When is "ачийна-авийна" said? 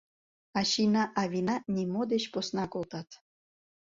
0.59-1.55